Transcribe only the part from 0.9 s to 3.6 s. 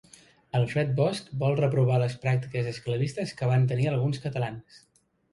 Bosch vol reprovar les pràctiques esclavistes que